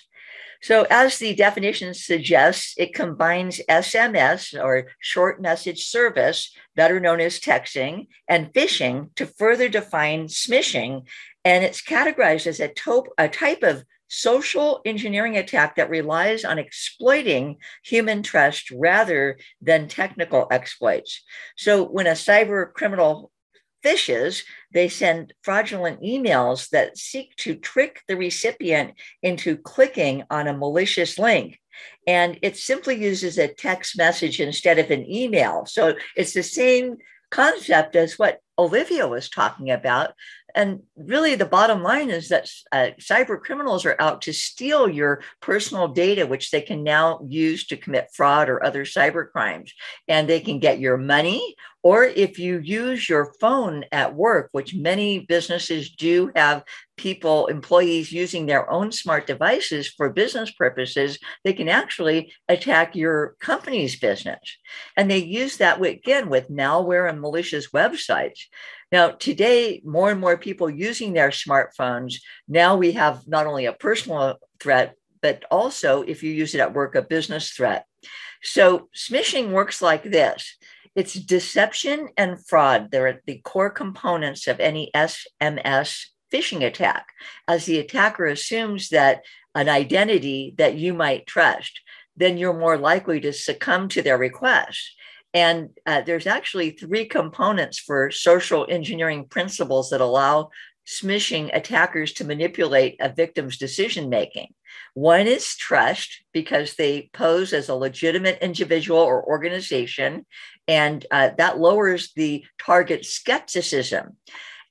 So, 0.63 0.87
as 0.89 1.19
the 1.19 1.35
definition 1.35 1.93
suggests, 1.93 2.73
it 2.79 2.95
combines 2.95 3.61
SMS 3.69 4.59
or 4.59 4.89
short 4.99 5.43
message 5.43 5.85
service, 5.85 6.51
better 6.75 6.99
known 6.99 7.21
as 7.21 7.39
texting, 7.39 8.07
and 8.27 8.55
phishing 8.55 9.15
to 9.17 9.27
further 9.27 9.69
define 9.69 10.29
smishing. 10.29 11.03
And 11.45 11.63
it's 11.63 11.83
categorized 11.83 12.47
as 12.47 12.59
a, 12.59 12.69
top, 12.69 13.09
a 13.19 13.29
type 13.29 13.63
of 13.63 13.85
social 14.09 14.81
engineering 14.85 15.37
attack 15.37 15.77
that 15.77 15.91
relies 15.91 16.45
on 16.45 16.59
exploiting 16.59 17.57
human 17.85 18.23
trust 18.23 18.71
rather 18.71 19.39
than 19.61 19.89
technical 19.89 20.47
exploits. 20.51 21.23
So, 21.57 21.85
when 21.85 22.07
a 22.07 22.13
cyber 22.13 22.73
criminal 22.73 23.31
fishes, 23.83 24.45
they 24.73 24.89
send 24.89 25.35
fraudulent 25.43 26.01
emails 26.01 26.71
that 26.71 26.97
seek 26.97 27.37
to 27.37 27.55
trick 27.55 28.01
the 28.09 28.17
recipient 28.17 28.95
into 29.23 29.59
clicking 29.59 30.25
on 30.31 30.49
a 30.49 30.57
malicious 30.57 31.19
link. 31.19 31.61
And 32.07 32.39
it 32.41 32.57
simply 32.57 32.95
uses 32.95 33.37
a 33.37 33.53
text 33.53 33.99
message 33.99 34.41
instead 34.41 34.79
of 34.79 34.91
an 34.91 35.11
email. 35.11 35.67
So 35.67 35.95
it's 36.17 36.33
the 36.33 36.43
same 36.43 36.97
concept 37.31 37.97
as 37.97 38.19
what 38.19 38.41
Olivia 38.59 39.09
was 39.09 39.29
talking 39.29 39.71
about. 39.71 40.15
And 40.55 40.83
really, 40.97 41.35
the 41.35 41.45
bottom 41.45 41.83
line 41.83 42.11
is 42.11 42.29
that 42.29 42.49
uh, 42.71 42.91
cyber 43.01 43.41
criminals 43.41 43.85
are 43.85 43.97
out 43.99 44.23
to 44.23 44.33
steal 44.33 44.89
your 44.89 45.21
personal 45.41 45.89
data, 45.89 46.27
which 46.27 46.51
they 46.51 46.61
can 46.61 46.85
now 46.85 47.21
use 47.29 47.67
to 47.67 47.77
commit 47.77 48.11
fraud 48.15 48.49
or 48.49 48.65
other 48.65 48.85
cyber 48.85 49.29
crimes. 49.31 49.73
And 50.07 50.29
they 50.29 50.41
can 50.41 50.61
get 50.61 50.79
your 50.79 50.97
money, 50.97 51.57
or 51.83 52.05
if 52.05 52.39
you 52.39 52.61
use 52.61 53.09
your 53.09 53.35
phone 53.41 53.85
at 53.93 54.15
work, 54.15 54.49
which 54.53 54.75
many 54.75 55.19
businesses 55.19 55.91
do 55.91 56.31
have 56.35 56.65
people, 56.97 57.49
employees 57.49 58.11
using 58.11 58.47
their 58.47 58.71
own 58.71 58.91
smart 58.91 59.27
devices 59.27 59.89
for 59.89 60.09
business 60.09 60.51
purposes, 60.53 61.19
they 61.45 61.53
can 61.53 61.69
actually 61.69 62.33
attack 62.49 62.97
your 62.97 63.35
company's 63.41 63.97
business. 63.97 64.57
And 64.97 65.11
they 65.11 65.19
use 65.19 65.59
that, 65.59 65.85
again, 65.85 66.31
with 66.31 66.49
malware 66.49 67.09
and 67.09 67.21
malicious 67.21 67.71
websites. 67.71 68.47
Now, 68.95 69.11
today, 69.11 69.83
more 69.85 70.13
and 70.13 70.21
more 70.21 70.39
people 70.39 70.71
using 70.71 71.15
their 71.15 71.31
smartphones, 71.31 72.21
now 72.47 72.77
we 72.77 72.93
have 72.93 73.27
not 73.27 73.45
only 73.45 73.67
a 73.67 73.73
personal 73.73 74.39
threat, 74.61 74.95
but 75.21 75.45
also, 75.51 76.03
if 76.03 76.23
you 76.23 76.31
use 76.31 76.55
it 76.55 76.61
at 76.61 76.75
work, 76.75 76.95
a 76.95 77.03
business 77.03 77.51
threat. 77.51 77.87
So, 78.45 78.89
smishing 78.95 79.51
works 79.51 79.83
like 79.83 80.05
this 80.05 80.57
it's 80.95 81.15
deception 81.15 82.11
and 82.17 82.47
fraud. 82.47 82.93
They're 82.93 83.21
the 83.27 83.39
core 83.39 83.69
components 83.69 84.47
of 84.47 84.61
any 84.61 84.93
SMS 84.95 86.05
phishing 86.33 86.65
attack, 86.65 87.09
as 87.49 87.67
the 87.67 87.81
attacker 87.81 88.27
assumes 88.27 88.91
that 88.91 89.25
an 89.57 89.69
identity 89.69 90.55
that 90.59 90.77
you 90.77 90.95
might 90.95 91.27
trust, 91.27 91.81
then 92.17 92.39
you're 92.39 92.61
more 92.65 92.79
likely 92.79 93.19
to 93.23 93.33
succumb 93.33 93.89
to 93.89 94.03
their 94.03 94.19
request. 94.19 94.93
And 95.35 95.71
uh, 95.85 96.03
there's 96.03 96.29
actually 96.29 96.71
three 96.71 97.07
components 97.07 97.79
for 97.79 98.13
social 98.13 98.67
engineering 98.71 99.27
principles 99.29 99.91
that 99.91 100.01
allow 100.01 100.51
smishing 100.87 101.51
attackers 101.53 102.13
to 102.13 102.25
manipulate 102.25 102.97
a 103.01 103.13
victim's 103.13 103.59
decision 103.59 104.09
making. 104.09 104.55
One 104.95 105.27
is 105.27 105.57
trust 105.57 106.23
because 106.33 106.75
they 106.75 107.11
pose 107.13 107.53
as 107.53 107.69
a 107.69 107.75
legitimate 107.75 108.39
individual 108.43 109.01
or 109.01 109.25
organization, 109.25 110.25
and 110.69 111.05
uh, 111.11 111.31
that 111.39 111.59
lowers 111.59 112.13
the 112.15 112.45
target 112.65 113.05
skepticism. 113.05 114.17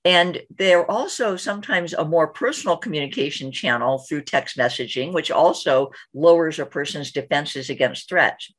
And 0.06 0.42
they're 0.54 0.90
also 0.90 1.38
sometimes 1.38 1.94
a 1.94 2.04
more 2.04 2.28
personal 2.28 2.76
communication 2.76 3.52
channel 3.52 4.00
through 4.00 4.24
text 4.24 4.58
messaging, 4.58 5.14
which 5.14 5.32
also 5.32 5.92
lowers 6.14 6.60
a 6.60 6.66
person's 6.66 7.12
defenses 7.12 7.70
against 7.70 8.10
threats. 8.10 8.54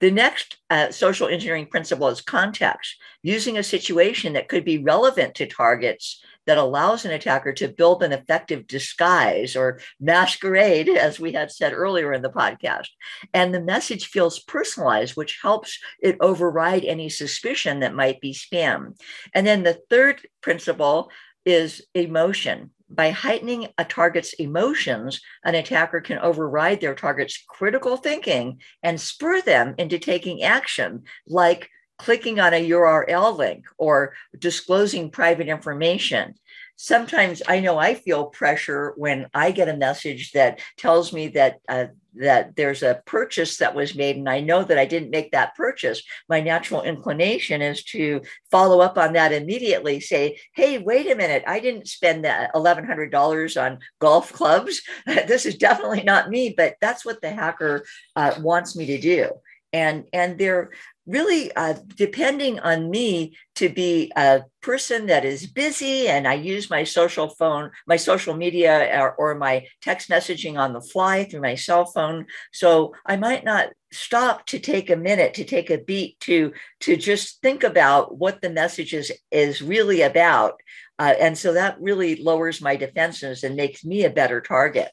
The 0.00 0.10
next 0.10 0.56
uh, 0.70 0.90
social 0.90 1.28
engineering 1.28 1.66
principle 1.66 2.08
is 2.08 2.20
context, 2.20 2.96
using 3.22 3.56
a 3.56 3.62
situation 3.62 4.34
that 4.34 4.48
could 4.48 4.64
be 4.64 4.78
relevant 4.78 5.34
to 5.36 5.46
targets 5.46 6.22
that 6.46 6.58
allows 6.58 7.04
an 7.04 7.10
attacker 7.12 7.52
to 7.54 7.68
build 7.68 8.02
an 8.02 8.12
effective 8.12 8.66
disguise 8.66 9.56
or 9.56 9.80
masquerade, 9.98 10.90
as 10.90 11.18
we 11.18 11.32
had 11.32 11.50
said 11.50 11.72
earlier 11.72 12.12
in 12.12 12.20
the 12.20 12.28
podcast. 12.30 12.88
And 13.32 13.54
the 13.54 13.62
message 13.62 14.06
feels 14.06 14.40
personalized, 14.40 15.16
which 15.16 15.38
helps 15.40 15.78
it 16.00 16.18
override 16.20 16.84
any 16.84 17.08
suspicion 17.08 17.80
that 17.80 17.94
might 17.94 18.20
be 18.20 18.34
spam. 18.34 18.98
And 19.32 19.46
then 19.46 19.62
the 19.62 19.80
third 19.88 20.20
principle 20.42 21.10
is 21.46 21.82
emotion. 21.94 22.73
By 22.88 23.10
heightening 23.10 23.68
a 23.78 23.84
target's 23.84 24.34
emotions, 24.34 25.20
an 25.44 25.54
attacker 25.54 26.00
can 26.00 26.18
override 26.18 26.80
their 26.80 26.94
target's 26.94 27.42
critical 27.48 27.96
thinking 27.96 28.60
and 28.82 29.00
spur 29.00 29.40
them 29.40 29.74
into 29.78 29.98
taking 29.98 30.42
action, 30.42 31.04
like 31.26 31.70
clicking 31.98 32.40
on 32.40 32.52
a 32.52 32.70
URL 32.70 33.36
link 33.36 33.64
or 33.78 34.14
disclosing 34.38 35.10
private 35.10 35.48
information. 35.48 36.34
Sometimes 36.76 37.42
I 37.46 37.60
know 37.60 37.78
I 37.78 37.94
feel 37.94 38.26
pressure 38.26 38.94
when 38.96 39.28
I 39.32 39.50
get 39.52 39.68
a 39.68 39.76
message 39.76 40.32
that 40.32 40.60
tells 40.76 41.12
me 41.12 41.28
that 41.28 41.60
uh, 41.68 41.86
that 42.16 42.54
there's 42.56 42.82
a 42.82 43.02
purchase 43.06 43.58
that 43.58 43.74
was 43.74 43.94
made 43.94 44.16
and 44.16 44.28
I 44.28 44.40
know 44.40 44.62
that 44.62 44.78
I 44.78 44.84
didn't 44.84 45.10
make 45.10 45.32
that 45.32 45.54
purchase. 45.56 46.02
My 46.28 46.40
natural 46.40 46.82
inclination 46.82 47.60
is 47.60 47.82
to 47.86 48.22
follow 48.50 48.80
up 48.80 48.96
on 48.96 49.14
that 49.14 49.32
immediately. 49.32 50.00
Say, 50.00 50.38
hey, 50.54 50.78
wait 50.78 51.10
a 51.10 51.16
minute, 51.16 51.42
I 51.46 51.60
didn't 51.60 51.88
spend 51.88 52.24
that 52.24 52.54
$1,100 52.54 53.62
on 53.62 53.78
golf 53.98 54.32
clubs. 54.32 54.82
this 55.06 55.46
is 55.46 55.56
definitely 55.56 56.02
not 56.02 56.30
me, 56.30 56.54
but 56.56 56.76
that's 56.80 57.04
what 57.04 57.20
the 57.20 57.30
hacker 57.30 57.84
uh, 58.14 58.34
wants 58.40 58.76
me 58.76 58.86
to 58.86 59.00
do 59.00 59.30
and 59.74 60.04
and 60.12 60.38
they're 60.38 60.70
really 61.06 61.52
uh, 61.54 61.74
depending 61.96 62.58
on 62.60 62.90
me 62.90 63.36
to 63.56 63.68
be 63.68 64.10
a 64.16 64.42
person 64.62 65.06
that 65.06 65.24
is 65.24 65.46
busy 65.46 66.08
and 66.08 66.26
i 66.26 66.34
use 66.34 66.70
my 66.70 66.82
social 66.84 67.28
phone 67.28 67.70
my 67.86 67.96
social 67.96 68.34
media 68.34 69.00
or, 69.00 69.14
or, 69.14 69.34
my 69.34 69.66
text 69.82 70.08
messaging 70.08 70.58
on 70.58 70.72
the 70.72 70.80
fly 70.80 71.24
through 71.24 71.40
my 71.40 71.54
cell 71.54 71.84
phone. 71.84 72.26
So 72.52 72.94
i 73.04 73.16
might 73.16 73.44
not 73.44 73.68
stop 73.92 74.46
to 74.46 74.58
take 74.58 74.90
a 74.90 74.96
minute 74.96 75.34
to 75.34 75.44
take 75.44 75.70
a 75.70 75.78
beat 75.78 76.18
to 76.20 76.52
to 76.80 76.96
just 76.96 77.40
think 77.42 77.62
about 77.62 78.16
what 78.16 78.40
the 78.40 78.50
message 78.50 78.94
is 78.94 79.12
is 79.30 79.60
really 79.60 80.02
about 80.02 80.54
uh, 80.98 81.14
and 81.18 81.36
so 81.36 81.52
that 81.54 81.80
really 81.80 82.16
lowers 82.16 82.60
my 82.60 82.76
defenses 82.76 83.42
and 83.42 83.56
makes 83.56 83.84
me 83.84 84.04
a 84.04 84.10
better 84.10 84.40
target. 84.40 84.90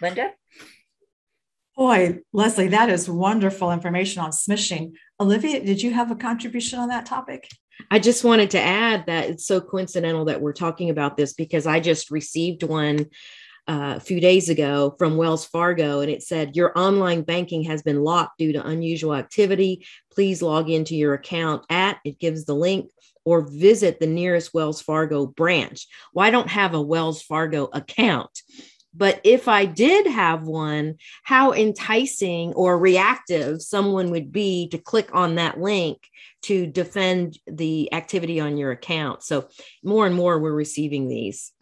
Linda 0.00 0.32
Boy, 1.76 2.20
Leslie, 2.32 2.68
that 2.68 2.88
is 2.88 3.08
wonderful 3.08 3.72
information 3.72 4.22
on 4.22 4.30
smishing. 4.30 4.92
Olivia, 5.18 5.64
did 5.64 5.82
you 5.82 5.92
have 5.92 6.10
a 6.10 6.16
contribution 6.16 6.78
on 6.78 6.88
that 6.88 7.06
topic? 7.06 7.48
I 7.90 7.98
just 7.98 8.22
wanted 8.22 8.50
to 8.50 8.60
add 8.60 9.06
that 9.06 9.30
it's 9.30 9.46
so 9.46 9.60
coincidental 9.60 10.26
that 10.26 10.40
we're 10.40 10.52
talking 10.52 10.90
about 10.90 11.16
this 11.16 11.32
because 11.32 11.66
I 11.66 11.80
just 11.80 12.12
received 12.12 12.62
one 12.62 13.06
uh, 13.66 13.94
a 13.96 14.00
few 14.00 14.20
days 14.20 14.48
ago 14.50 14.94
from 14.98 15.16
Wells 15.16 15.46
Fargo, 15.46 16.00
and 16.00 16.10
it 16.10 16.22
said, 16.22 16.54
Your 16.54 16.78
online 16.78 17.22
banking 17.22 17.64
has 17.64 17.82
been 17.82 18.02
locked 18.02 18.38
due 18.38 18.52
to 18.52 18.66
unusual 18.66 19.14
activity. 19.14 19.84
Please 20.12 20.42
log 20.42 20.70
into 20.70 20.94
your 20.94 21.14
account 21.14 21.64
at, 21.70 21.98
it 22.04 22.20
gives 22.20 22.44
the 22.44 22.54
link, 22.54 22.90
or 23.24 23.48
visit 23.50 23.98
the 23.98 24.06
nearest 24.06 24.54
Wells 24.54 24.82
Fargo 24.82 25.26
branch. 25.26 25.88
Well, 26.12 26.30
don't 26.30 26.50
have 26.50 26.74
a 26.74 26.80
Wells 26.80 27.22
Fargo 27.22 27.68
account 27.72 28.30
But 28.96 29.20
if 29.24 29.48
I 29.48 29.64
did 29.64 30.06
have 30.06 30.44
one, 30.44 30.96
how 31.24 31.52
enticing 31.52 32.52
or 32.54 32.78
reactive 32.78 33.60
someone 33.60 34.10
would 34.10 34.32
be 34.32 34.68
to 34.68 34.78
click 34.78 35.10
on 35.12 35.34
that 35.34 35.60
link 35.60 35.98
to 36.42 36.66
defend 36.66 37.38
the 37.46 37.92
activity 37.92 38.38
on 38.40 38.56
your 38.56 38.70
account. 38.70 39.22
So 39.22 39.48
more 39.82 40.06
and 40.06 40.14
more 40.14 40.38
we're 40.38 40.52
receiving 40.52 41.08
these. 41.08 41.52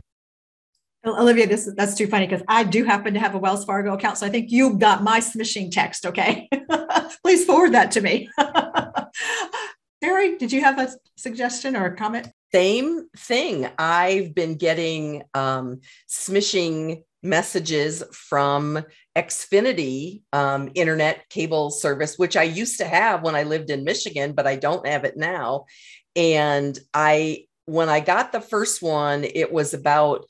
Olivia, 1.04 1.48
this 1.48 1.68
that's 1.76 1.94
too 1.94 2.06
funny 2.06 2.26
because 2.26 2.44
I 2.46 2.62
do 2.62 2.84
happen 2.84 3.14
to 3.14 3.20
have 3.20 3.34
a 3.34 3.38
Wells 3.38 3.64
Fargo 3.64 3.94
account. 3.94 4.18
So 4.18 4.26
I 4.26 4.30
think 4.30 4.52
you 4.52 4.78
got 4.78 5.02
my 5.02 5.18
smishing 5.18 5.70
text. 5.70 6.06
Okay. 6.06 6.48
Please 7.24 7.44
forward 7.44 7.72
that 7.72 7.90
to 7.92 8.00
me. 8.00 8.28
Mary, 10.02 10.36
did 10.36 10.52
you 10.52 10.60
have 10.60 10.78
a 10.78 10.88
suggestion 11.16 11.76
or 11.76 11.86
a 11.86 11.96
comment? 11.96 12.28
Same 12.52 13.08
thing. 13.16 13.68
I've 13.78 14.34
been 14.34 14.56
getting 14.56 15.22
um, 15.34 15.80
smishing 16.08 17.02
messages 17.22 18.02
from 18.12 18.84
Xfinity 19.16 20.22
um, 20.32 20.70
internet 20.74 21.28
cable 21.28 21.70
service, 21.70 22.18
which 22.18 22.36
I 22.36 22.44
used 22.44 22.78
to 22.78 22.84
have 22.84 23.22
when 23.22 23.34
I 23.34 23.44
lived 23.44 23.70
in 23.70 23.84
Michigan, 23.84 24.32
but 24.32 24.46
I 24.46 24.56
don't 24.56 24.86
have 24.86 25.04
it 25.04 25.16
now. 25.16 25.66
And 26.16 26.78
I, 26.92 27.46
when 27.66 27.88
I 27.88 28.00
got 28.00 28.32
the 28.32 28.40
first 28.40 28.82
one, 28.82 29.24
it 29.24 29.52
was 29.52 29.74
about 29.74 30.26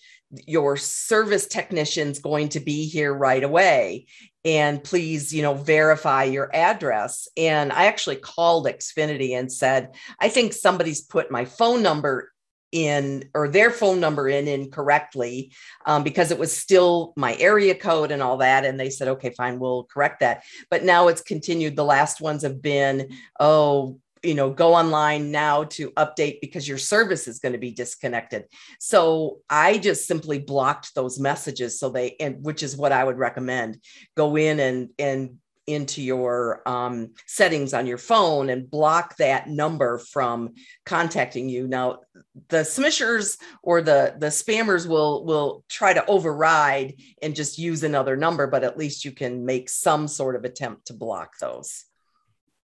your 0.47 0.77
service 0.77 1.47
technicians 1.47 2.19
going 2.19 2.49
to 2.51 2.61
be 2.61 2.87
here 2.87 3.13
right 3.13 3.45
away 3.45 4.07
and 4.45 4.83
please 4.83 5.33
you 5.33 5.43
know 5.43 5.55
verify 5.55 6.25
your 6.25 6.51
address 6.55 7.29
and 7.37 7.73
i 7.73 7.85
actually 7.85 8.17
called 8.17 8.67
xfinity 8.67 9.39
and 9.39 9.53
said 9.53 9.91
i 10.21 10.29
think 10.29 10.53
somebody's 10.53 11.03
put 11.03 11.31
my 11.31 11.45
phone 11.45 11.83
number 11.83 12.32
in 12.73 13.29
or 13.35 13.49
their 13.49 13.71
phone 13.71 14.01
number 14.01 14.29
in 14.29 14.49
incorrectly 14.49 15.53
um, 15.87 16.03
because 16.03 16.31
it 16.31 16.39
was 16.39 16.57
still 16.57 17.13
my 17.17 17.37
area 17.37 17.75
code 17.75 18.11
and 18.11 18.23
all 18.23 18.39
that 18.39 18.65
and 18.65 18.81
they 18.81 18.91
said 18.91 19.09
okay 19.09 19.31
fine 19.37 19.59
we'll 19.59 19.85
correct 19.85 20.21
that. 20.21 20.43
But 20.71 20.83
now 20.83 21.09
it's 21.09 21.23
continued. 21.23 21.77
The 21.77 21.85
last 21.85 22.21
ones 22.21 22.43
have 22.43 22.61
been 22.63 23.11
oh 23.39 23.99
you 24.23 24.35
know 24.35 24.51
go 24.51 24.75
online 24.75 25.31
now 25.31 25.65
to 25.65 25.91
update 25.93 26.41
because 26.41 26.69
your 26.69 26.79
service 26.79 27.27
is 27.27 27.41
going 27.41 27.53
to 27.53 27.59
be 27.59 27.73
disconnected. 27.73 28.45
So 28.81 29.39
i 29.51 29.79
just 29.79 30.07
simply 30.07 30.39
blocked 30.39 30.95
those 30.95 31.21
messages 31.21 31.79
so 31.79 31.91
they 31.91 32.17
and 32.21 32.43
which 32.43 32.63
is 32.63 32.77
what 32.77 32.93
i 32.93 33.05
would 33.05 33.19
recommend. 33.19 33.79
Go 34.17 34.37
in 34.37 34.61
and 34.61 34.89
and 34.99 35.39
into 35.67 36.03
your 36.03 36.67
um, 36.69 37.13
settings 37.27 37.73
on 37.73 37.87
your 37.87 37.99
phone 37.99 38.51
and 38.51 38.71
block 38.71 39.17
that 39.17 39.49
number 39.49 39.99
from 39.99 40.55
contacting 40.85 41.49
you. 41.49 41.69
Now, 41.69 42.01
the 42.49 42.59
smishers 42.59 43.39
or 43.63 43.83
the 43.83 44.15
the 44.19 44.27
spammers 44.27 44.87
will 44.87 45.25
will 45.25 45.65
try 45.69 45.93
to 45.93 46.05
override 46.07 46.95
and 47.23 47.37
just 47.37 47.59
use 47.59 47.83
another 47.83 48.17
number, 48.17 48.47
but 48.47 48.65
at 48.65 48.79
least 48.79 49.05
you 49.05 49.13
can 49.13 49.45
make 49.45 49.69
some 49.69 50.09
sort 50.09 50.37
of 50.37 50.45
attempt 50.45 50.87
to 50.87 50.95
block 50.95 51.39
those. 51.41 51.85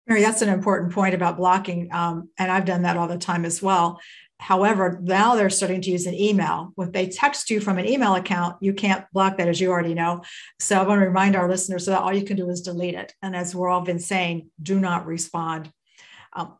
Mary, 0.06 0.20
that's 0.20 0.42
an 0.42 0.48
important 0.48 0.92
point 0.92 1.14
about 1.14 1.36
blocking, 1.36 1.88
um, 1.92 2.28
and 2.38 2.50
I've 2.50 2.64
done 2.64 2.82
that 2.82 2.96
all 2.96 3.08
the 3.08 3.18
time 3.18 3.44
as 3.44 3.60
well. 3.60 4.00
However, 4.38 4.99
now 5.02 5.35
they're 5.35 5.50
starting 5.50 5.81
to 5.83 5.90
use 5.90 6.07
an 6.07 6.14
email. 6.14 6.73
When 6.75 6.93
they 6.93 7.09
text 7.09 7.50
you 7.50 7.61
from 7.61 7.78
an 7.78 7.87
email 7.87 8.14
account, 8.14 8.57
you 8.61 8.75
can't 8.75 9.05
block 9.12 9.38
that, 9.38 9.49
as 9.49 9.61
you 9.61 9.71
already 9.71 9.95
know. 9.95 10.23
So 10.61 10.78
I 10.78 10.87
want 10.87 11.00
to 11.00 11.07
remind 11.07 11.37
our 11.37 11.49
listeners 11.49 11.87
that 11.87 12.00
all 12.00 12.14
you 12.14 12.25
can 12.25 12.37
do 12.37 12.49
is 12.50 12.61
delete 12.61 12.95
it. 12.95 13.14
And 13.23 13.35
as 13.35 13.55
we're 13.55 13.69
all 13.69 13.81
been 13.81 13.99
saying, 13.99 14.50
do 14.62 14.78
not 14.78 15.07
respond. 15.07 15.73
Um, 16.35 16.57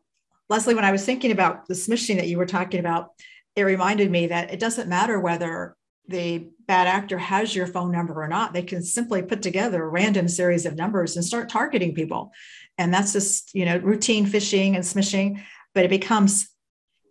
Leslie, 0.49 0.75
when 0.75 0.85
I 0.85 0.91
was 0.91 1.05
thinking 1.05 1.31
about 1.31 1.67
the 1.67 1.75
smishing 1.75 2.15
that 2.15 2.27
you 2.27 2.37
were 2.37 2.45
talking 2.45 2.79
about, 2.79 3.11
it 3.55 3.63
reminded 3.63 4.09
me 4.09 4.27
that 4.27 4.51
it 4.51 4.59
doesn't 4.59 4.89
matter 4.89 5.19
whether 5.19 5.75
the 6.07 6.49
bad 6.67 6.87
actor 6.87 7.17
has 7.17 7.55
your 7.55 7.67
phone 7.67 7.91
number 7.91 8.13
or 8.21 8.27
not. 8.27 8.53
They 8.53 8.63
can 8.63 8.81
simply 8.81 9.21
put 9.21 9.41
together 9.41 9.83
a 9.83 9.89
random 9.89 10.27
series 10.27 10.65
of 10.65 10.75
numbers 10.75 11.15
and 11.15 11.25
start 11.25 11.49
targeting 11.49 11.93
people. 11.93 12.31
And 12.77 12.93
that's 12.93 13.13
just, 13.13 13.53
you 13.53 13.65
know, 13.65 13.77
routine 13.77 14.25
phishing 14.25 14.75
and 14.75 14.83
smishing, 14.83 15.43
but 15.73 15.83
it 15.83 15.89
becomes 15.89 16.49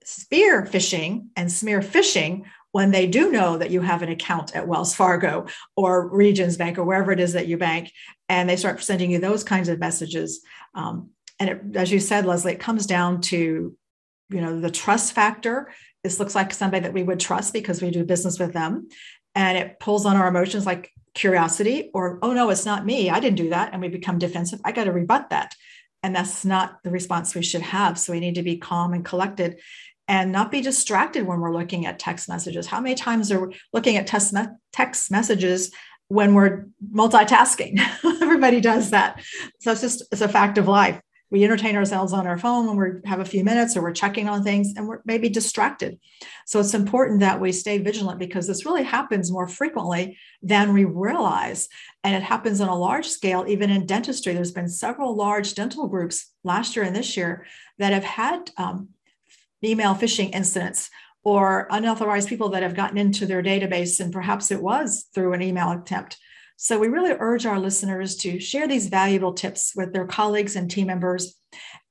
spear 0.07 0.63
phishing 0.63 1.27
and 1.35 1.51
smear 1.51 1.81
phishing 1.81 2.45
when 2.71 2.91
they 2.91 3.07
do 3.07 3.33
know 3.33 3.59
that 3.59 3.71
you 3.71 3.81
have 3.81 4.03
an 4.03 4.09
account 4.09 4.55
at 4.55 4.69
Wells 4.69 4.95
Fargo 4.95 5.47
or 5.77 6.09
Regions 6.09 6.57
Bank 6.57 6.79
or 6.79 6.85
wherever 6.85 7.11
it 7.11 7.19
is 7.19 7.33
that 7.33 7.49
you 7.49 7.57
bank, 7.57 7.91
and 8.29 8.49
they 8.49 8.57
start 8.57 8.83
sending 8.83 9.11
you 9.11 9.19
those 9.19 9.43
kinds 9.43 9.69
of 9.69 9.81
messages. 9.81 10.43
Um, 10.75 11.11
and 11.41 11.51
it, 11.51 11.61
as 11.75 11.91
you 11.91 11.99
said, 11.99 12.25
Leslie, 12.25 12.53
it 12.53 12.61
comes 12.61 12.87
down 12.87 13.21
to 13.23 13.77
you 14.29 14.41
know 14.41 14.61
the 14.61 14.71
trust 14.71 15.13
factor. 15.13 15.73
This 16.05 16.21
looks 16.21 16.35
like 16.35 16.55
somebody 16.55 16.83
that 16.83 16.93
we 16.93 17.03
would 17.03 17.19
trust 17.19 17.53
because 17.53 17.83
we 17.83 17.91
do 17.91 18.05
business 18.05 18.39
with 18.39 18.53
them, 18.53 18.89
and 19.35 19.59
it 19.59 19.81
pulls 19.81 20.07
on 20.07 20.17
our 20.17 20.29
emotions 20.29 20.67
like 20.67 20.93
curiosity 21.15 21.91
or 21.95 22.19
oh 22.23 22.33
no, 22.33 22.51
it's 22.51 22.67
not 22.67 22.87
me, 22.87 23.11
I 23.11 23.19
didn't 23.19 23.39
do 23.39 23.51
that, 23.51 23.73
and 23.73 23.83
we 23.83 23.89
become 23.89 24.19
defensive. 24.19 24.61
I 24.65 24.71
got 24.71 24.85
to 24.85 24.93
rebut 24.93 25.31
that. 25.31 25.55
And 26.03 26.15
that's 26.15 26.45
not 26.45 26.83
the 26.85 26.91
response 26.91 27.35
we 27.35 27.43
should 27.43 27.63
have. 27.63 27.99
So 27.99 28.13
we 28.13 28.21
need 28.21 28.37
to 28.37 28.43
be 28.43 28.59
calm 28.59 28.93
and 28.93 29.05
collected 29.05 29.59
and 30.09 30.33
not 30.33 30.51
be 30.51 30.61
distracted 30.61 31.27
when 31.27 31.41
we're 31.41 31.53
looking 31.53 31.87
at 31.87 31.99
text 31.99 32.29
messages. 32.29 32.67
How 32.67 32.81
many 32.81 32.95
times 32.95 33.33
are 33.33 33.49
we 33.49 33.57
looking 33.73 33.97
at 33.97 34.07
text, 34.07 34.33
me- 34.33 34.47
text 34.73 35.11
messages 35.11 35.73
when 36.09 36.35
we're 36.35 36.67
multitasking? 36.93 37.81
Everybody 38.23 38.61
does 38.61 38.91
that. 38.91 39.23
So 39.61 39.73
it's 39.73 39.81
just 39.81 40.03
it's 40.13 40.21
a 40.21 40.29
fact 40.29 40.59
of 40.59 40.69
life. 40.69 41.01
We 41.29 41.43
entertain 41.43 41.75
ourselves 41.75 42.13
on 42.13 42.29
our 42.29 42.39
phone 42.39 42.67
when 42.67 42.77
we 42.77 43.09
have 43.09 43.19
a 43.19 43.25
few 43.25 43.43
minutes 43.43 43.77
or 43.77 43.83
we're 43.83 43.93
checking 43.93 44.29
on 44.29 44.45
things 44.45 44.75
and 44.77 44.87
we're 44.87 45.01
maybe 45.05 45.29
distracted. 45.29 45.99
So 46.47 46.61
it's 46.61 46.73
important 46.73 47.19
that 47.19 47.41
we 47.41 47.51
stay 47.51 47.79
vigilant 47.79 48.21
because 48.21 48.47
this 48.47 48.65
really 48.65 48.85
happens 48.85 49.33
more 49.33 49.49
frequently 49.49 50.19
than 50.41 50.73
we 50.73 50.85
realize. 50.85 51.69
And 52.05 52.15
it 52.15 52.23
happens 52.23 52.61
on 52.61 52.69
a 52.69 52.79
large 52.79 53.09
scale, 53.09 53.45
even 53.49 53.71
in 53.71 53.87
dentistry. 53.87 54.35
There's 54.35 54.53
been 54.53 54.69
several 54.69 55.17
large 55.17 55.55
dental 55.55 55.89
groups 55.89 56.33
last 56.45 56.77
year 56.77 56.85
and 56.85 56.95
this 56.95 57.17
year 57.17 57.45
that 57.79 57.93
have 57.93 58.05
had 58.05 58.51
um, 58.57 58.91
email 59.65 59.95
phishing 59.95 60.35
incidents 60.35 60.91
or 61.25 61.67
unauthorized 61.71 62.29
people 62.29 62.51
that 62.51 62.63
have 62.63 62.77
gotten 62.77 62.97
into 62.97 63.27
their 63.27 63.43
database, 63.43 63.99
and 63.99 64.13
perhaps 64.13 64.53
it 64.53 64.63
was 64.63 65.09
through 65.13 65.33
an 65.33 65.43
email 65.43 65.73
attempt. 65.73 66.19
So, 66.57 66.79
we 66.79 66.89
really 66.89 67.17
urge 67.19 67.45
our 67.45 67.59
listeners 67.59 68.17
to 68.19 68.41
share 68.41 68.67
these 68.67 68.89
valuable 68.89 69.35
tips 69.35 69.73
with 69.77 69.93
their 69.93 70.07
colleagues 70.07 70.57
and 70.57 70.71
team 70.71 70.87
members 70.87 71.35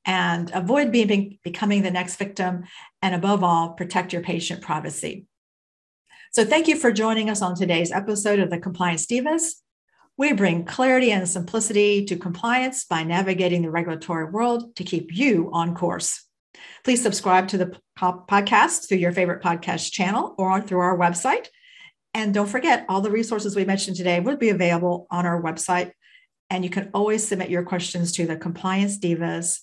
and 0.05 0.51
avoid 0.53 0.91
being, 0.91 1.37
becoming 1.43 1.83
the 1.83 1.91
next 1.91 2.15
victim. 2.15 2.63
And 3.01 3.13
above 3.13 3.43
all, 3.43 3.73
protect 3.73 4.13
your 4.13 4.21
patient 4.21 4.61
privacy. 4.61 5.27
So, 6.31 6.45
thank 6.45 6.67
you 6.67 6.77
for 6.77 6.91
joining 6.91 7.29
us 7.29 7.41
on 7.41 7.55
today's 7.55 7.91
episode 7.91 8.39
of 8.39 8.49
the 8.49 8.57
Compliance 8.57 9.05
Divas. 9.05 9.51
We 10.17 10.31
bring 10.31 10.63
clarity 10.63 11.11
and 11.11 11.27
simplicity 11.27 12.05
to 12.05 12.15
compliance 12.15 12.85
by 12.85 13.03
navigating 13.03 13.61
the 13.61 13.69
regulatory 13.69 14.31
world 14.31 14.75
to 14.77 14.83
keep 14.83 15.13
you 15.13 15.49
on 15.51 15.75
course. 15.75 16.24
Please 16.83 17.01
subscribe 17.01 17.47
to 17.49 17.57
the 17.57 17.77
podcast 17.99 18.87
through 18.87 18.97
your 18.97 19.11
favorite 19.11 19.43
podcast 19.43 19.91
channel 19.91 20.35
or 20.37 20.61
through 20.61 20.79
our 20.79 20.97
website. 20.97 21.47
And 22.13 22.33
don't 22.33 22.47
forget, 22.47 22.85
all 22.87 23.01
the 23.01 23.11
resources 23.11 23.55
we 23.55 23.65
mentioned 23.65 23.97
today 23.97 24.19
will 24.19 24.37
be 24.37 24.49
available 24.49 25.07
on 25.11 25.25
our 25.25 25.41
website. 25.41 25.91
And 26.49 26.63
you 26.63 26.69
can 26.69 26.89
always 26.93 27.27
submit 27.27 27.49
your 27.49 27.63
questions 27.63 28.11
to 28.13 28.25
the 28.25 28.37
Compliance 28.37 28.97
Divas 28.97 29.59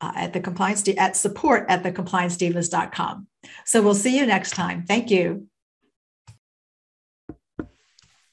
uh, 0.00 0.12
at 0.14 0.32
the 0.32 0.40
compliance 0.40 0.86
at 0.88 1.16
support 1.16 1.66
at 1.68 1.82
the 1.82 1.92
compliancedivas.com. 1.92 3.26
So 3.64 3.82
we'll 3.82 3.94
see 3.94 4.18
you 4.18 4.26
next 4.26 4.50
time. 4.50 4.84
Thank 4.84 5.10
you. 5.10 5.48